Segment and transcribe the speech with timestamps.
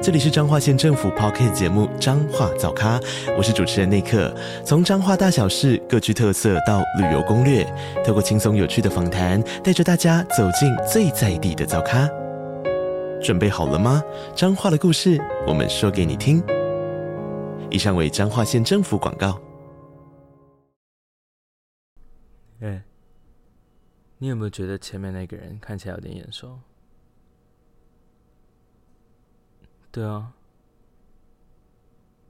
[0.00, 3.00] 这里是彰化县政府 Podcast 节目《彰化早咖》，
[3.36, 4.32] 我是主持人内克。
[4.64, 7.64] 从彰化大小事各具特色到旅游攻略，
[8.06, 12.08] 透过轻松有趣的访谈，带着大家走进最在地的早咖。
[13.20, 14.00] 准备好了吗？
[14.36, 16.40] 彰化的故事，我们说给你听。
[17.68, 19.40] 以上为彰化县政府广告。
[22.60, 22.80] 哎，
[24.18, 26.56] 你有没有觉得前面那个人看起来有点眼熟？
[29.90, 30.34] 对啊，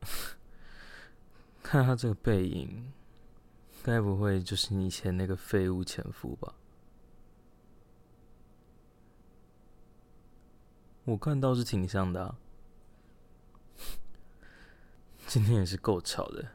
[1.62, 2.92] 看他这个背影，
[3.82, 6.54] 该不会就是你以前那个废物前夫吧？
[11.04, 12.36] 我看倒是挺像的。
[15.26, 16.52] 今天也是够巧的，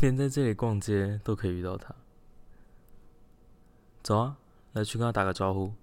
[0.00, 1.94] 连在这里逛街都可以遇到他。
[4.02, 4.38] 走啊，
[4.72, 5.74] 来去跟他打个招呼。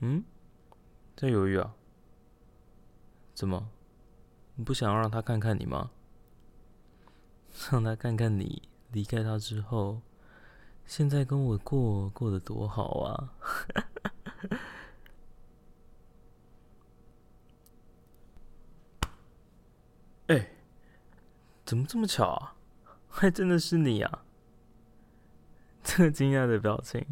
[0.00, 0.24] 嗯？
[1.20, 1.74] 在犹豫啊？
[3.34, 3.68] 怎么？
[4.54, 5.90] 你不想让他看看你吗？
[7.72, 10.00] 让他看看你离开他之后，
[10.86, 13.34] 现在跟我过过得多好啊！
[20.28, 20.52] 哎，
[21.64, 22.54] 怎么这么巧啊？
[23.10, 24.24] 还真的是你啊！
[25.82, 27.04] 这个惊讶的表情，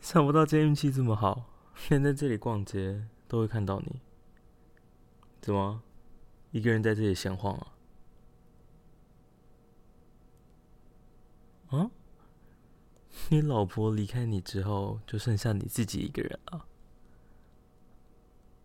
[0.00, 1.50] 想不到今天运气这么好。
[1.88, 4.00] 连在这里逛街都会看到你，
[5.40, 5.82] 怎么
[6.50, 7.72] 一个人在这里闲晃啊？
[11.70, 11.90] 啊？
[13.30, 16.66] 你老婆离开你之后，就剩下你自己一个人了？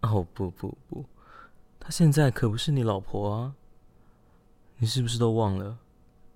[0.01, 1.05] 哦，不不不，
[1.79, 3.55] 她现在可不是你老婆啊！
[4.77, 5.79] 你是不是都忘了？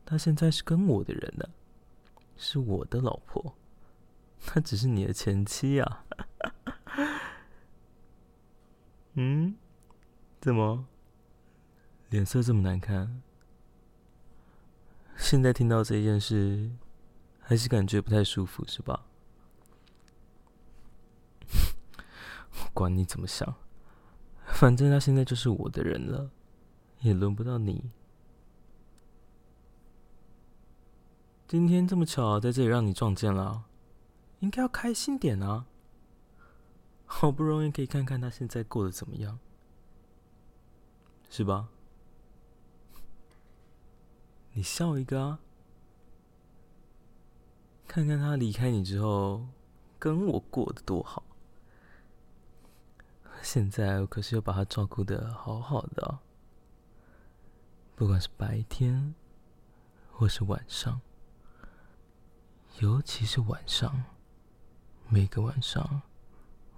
[0.06, 1.50] 她现在是跟我的人呢，
[2.36, 3.56] 是我的老婆，
[4.46, 6.06] 她只是你的前妻啊！
[9.14, 9.56] 嗯？
[10.42, 10.86] 怎么？
[12.10, 13.22] 脸色这么难看？
[15.16, 16.72] 现在听到这件事，
[17.40, 19.06] 还是感觉不太舒服，是吧？
[22.52, 23.56] 我 管你怎么想，
[24.46, 26.32] 反正他现在就是我的人了，
[27.02, 27.92] 也轮不到你。
[31.48, 33.66] 今天这么巧，在这里让你撞见了，
[34.40, 35.68] 应该要开心点啊！
[37.16, 39.40] 好不容易可以看看他现在过得怎么样，
[41.30, 41.70] 是吧？
[44.54, 45.40] 你笑一个啊，
[47.88, 49.46] 看看他离开你之后
[50.00, 51.24] 跟我过得多好。
[53.42, 56.20] 现在我可是要把他照顾得好好的，
[57.96, 59.14] 不管是白天
[60.12, 61.00] 或是晚上，
[62.80, 64.04] 尤其是晚上，
[65.08, 66.02] 每个晚上。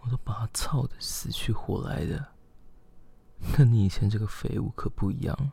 [0.05, 2.33] 我都把他操的死去活来的，
[3.57, 5.51] 跟你以前这个废物可不一样。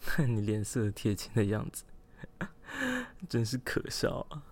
[0.00, 1.84] 看 你脸色铁青的样子，
[3.28, 4.42] 真是可笑啊！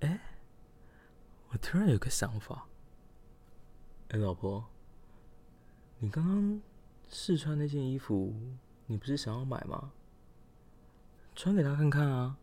[0.00, 0.20] 哎，
[1.48, 2.66] 我突然有个想法。
[4.08, 4.66] 哎，老婆，
[5.98, 6.60] 你刚刚
[7.08, 8.34] 试穿那件衣服，
[8.84, 9.92] 你不是想要买吗？
[11.34, 12.36] 穿给他看看啊！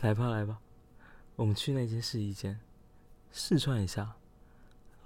[0.00, 0.60] 来吧，来吧，
[1.36, 2.60] 我们去那间试衣间，
[3.32, 4.16] 试穿一下，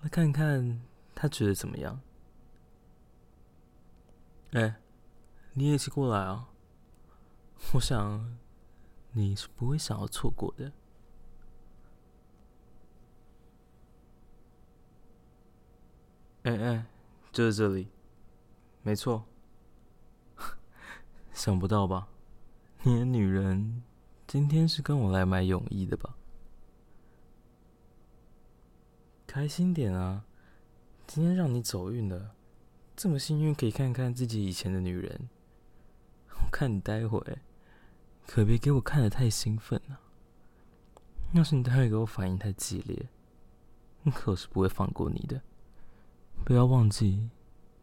[0.03, 0.83] 来看看
[1.15, 2.01] 他觉得怎么样。
[4.53, 4.77] 哎，
[5.55, 6.51] 你也一起过来啊！
[7.73, 8.37] 我想
[9.13, 10.71] 你是不会想要错过的。
[16.43, 16.87] 哎哎，
[17.33, 17.89] 就是这里，
[18.83, 19.25] 没错。
[21.33, 22.09] 想不到吧？
[22.83, 23.83] 你的女人。
[24.33, 26.17] 今天是跟我来买泳衣的吧？
[29.27, 30.25] 开心点啊！
[31.07, 32.35] 今天让你走运了，
[32.97, 35.29] 这么幸运可以看看自己以前的女人。
[36.33, 37.39] 我看你待会
[38.27, 40.01] 可别给我看得太兴奋啊！
[41.35, 43.07] 要是你待会给我反应太激烈，
[44.05, 45.43] 我可是不会放过你的。
[46.43, 47.29] 不要忘记，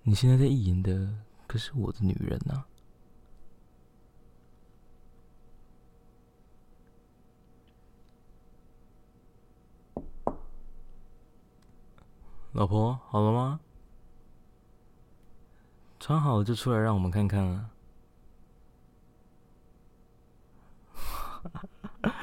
[0.01, 2.65] 你现在在意淫的可是我的女人呐！
[12.59, 13.61] 老婆，好了吗？
[15.97, 17.71] 穿好了就出来让我们看看啊。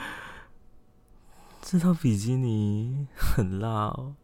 [1.63, 4.15] 这套比基尼很辣哦，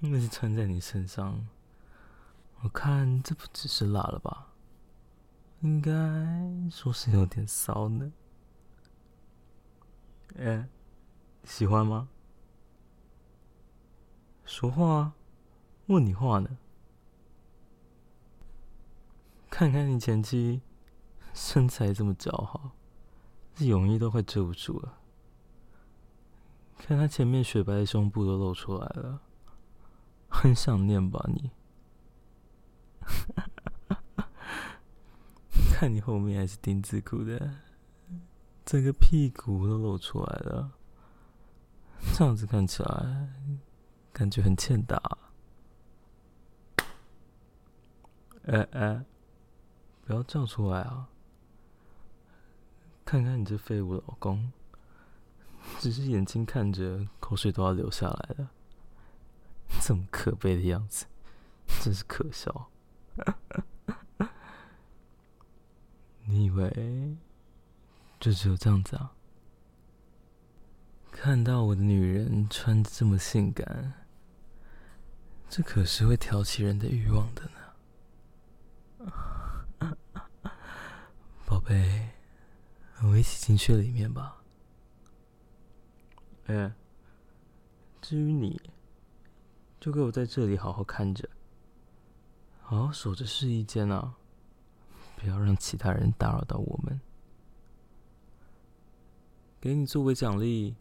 [0.00, 1.46] 那是穿在你身上，
[2.62, 4.48] 我看这不只是辣了吧？
[5.60, 5.92] 应该
[6.72, 8.12] 说是有点骚呢。
[10.36, 10.68] 哎，
[11.44, 12.08] 喜欢吗？
[14.52, 15.14] 说话啊，
[15.86, 16.58] 问你话呢。
[19.48, 20.60] 看看你前妻，
[21.32, 22.72] 身材这么姣好，
[23.54, 24.98] 这泳衣都快遮不住了。
[26.76, 29.22] 看他前面雪白的胸部都露出来了，
[30.28, 31.50] 很想念吧你？
[35.72, 37.54] 看你后面还是丁字裤的，
[38.66, 40.72] 整个屁股都露出来了，
[42.12, 43.30] 这样子看起来
[44.12, 45.00] 感觉很欠打。
[48.46, 49.04] 哎哎，
[50.04, 51.08] 不要叫出来啊！
[53.04, 54.52] 看看你这废物老公。
[55.78, 58.50] 只是眼睛看着，口水都要流下来了，
[59.80, 61.06] 这么可悲的样子，
[61.80, 62.68] 真是可笑。
[66.24, 67.16] 你以为
[68.18, 69.12] 就只有这样子啊？
[71.12, 73.94] 看到我的女人穿这么性感，
[75.54, 77.50] 这可是会挑起人的欲望的呢。
[81.44, 82.08] 宝贝，
[83.02, 84.42] 我们一起进去里面吧。
[86.46, 86.72] 哎，
[88.00, 88.58] 至于你，
[89.78, 91.28] 就给我在这里好好看着，
[92.62, 94.14] 好好守着试衣间啊，
[95.16, 96.98] 不要让其他人打扰到我们。
[99.60, 100.76] 给你作为奖励，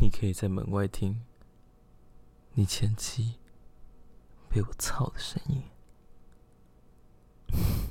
[0.00, 1.24] 你可以在门外听
[2.54, 3.36] 你前妻
[4.52, 5.62] 被我操的声音。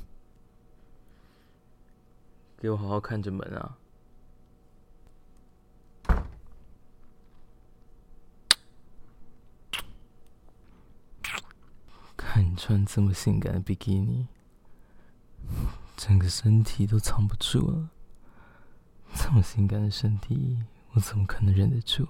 [2.56, 3.76] 给我好好看着门啊！
[12.16, 14.28] 看你穿这么性感的比基尼，
[15.96, 17.90] 整个身体都藏不住了。
[19.16, 20.62] 这么性感的身体，
[20.92, 22.06] 我怎么可能忍得住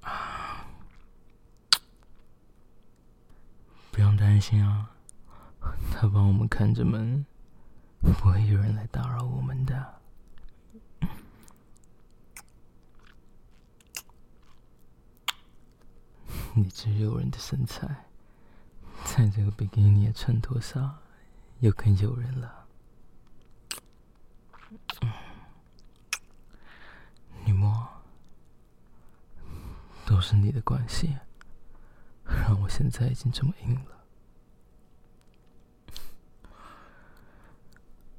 [0.00, 0.66] 啊？
[3.92, 4.90] 不担心啊，
[5.92, 7.24] 他帮我们看着门，
[8.00, 9.94] 不会有人来打扰我们的。
[16.54, 18.06] 你这诱人的身材，
[19.04, 20.98] 在这个比基尼的衬托下，
[21.60, 22.66] 又更诱人了。
[27.44, 27.86] 女魔，
[30.06, 31.18] 都是你的关系，
[32.24, 33.92] 让我现在已经这么硬了。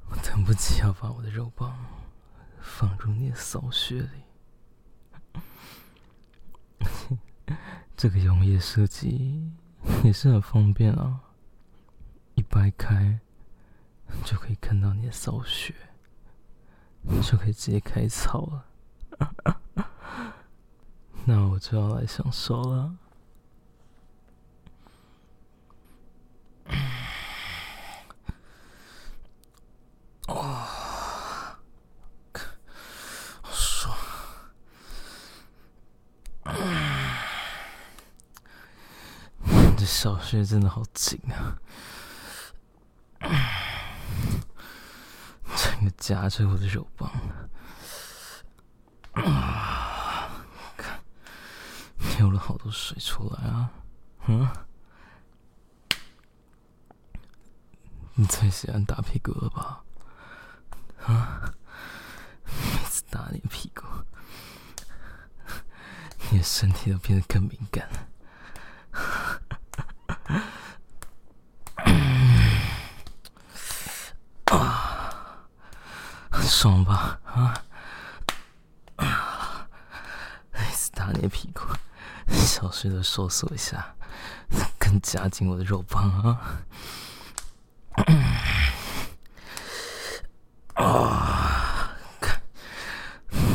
[0.09, 1.77] 我等不及要把我的肉棒
[2.61, 4.23] 放入你的骚穴里。
[7.97, 9.51] 这个溶液设计
[10.05, 11.19] 也是很方便啊，
[12.35, 13.19] 一掰开
[14.23, 15.75] 就可以看到你的骚穴，
[17.21, 18.65] 就可以直接开操了。
[21.27, 22.95] 那我就要来享受了。
[40.27, 41.57] 小穴真的好紧啊！
[45.55, 47.09] 整个夹着我的肉棒
[49.13, 50.29] 啊！
[50.75, 50.99] 看，
[52.17, 53.71] 流了好多水出来啊！
[54.27, 54.49] 嗯，
[58.15, 59.81] 你最喜欢打屁股了吧？
[61.05, 61.53] 啊！
[62.43, 63.85] 每次打你屁股，
[66.31, 68.06] 你的身体都变得更敏感了。
[76.67, 77.63] 爽吧，啊！
[80.51, 81.61] 每次打你屁股，
[82.27, 83.95] 小穴都收缩一下，
[84.77, 86.61] 更夹紧我的肉棒啊！
[90.73, 91.95] 啊！
[92.19, 92.41] 看，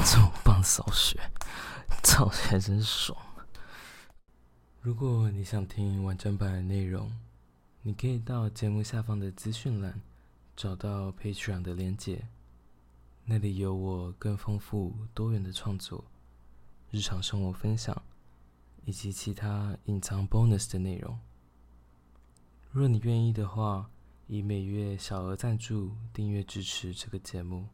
[0.06, 1.20] 这么棒的小穴，
[2.02, 3.14] 操起来真爽。
[4.80, 7.12] 如果你想听完整版的内容，
[7.82, 10.00] 你可以到节目下方的资讯栏
[10.56, 12.26] 找到 Patreon 的连接。
[13.24, 16.04] 那里有我更丰富多元的创作、
[16.90, 18.02] 日常生活分享，
[18.84, 21.18] 以及其他隐藏 bonus 的内容。
[22.70, 23.90] 若你愿意的话，
[24.26, 27.68] 以每月小额赞助订阅支持这个节目。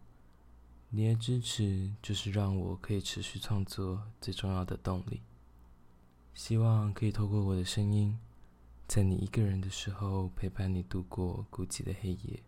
[0.90, 5.22] 你的支持就是让我可以持续创作最重要的动力。
[6.34, 8.18] 希望可以透过我的声音，
[8.86, 12.42] 在你一个人的时候陪伴你度过孤寂的黑夜，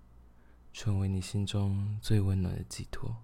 [0.72, 3.14] 成为你心中最温暖的寄托。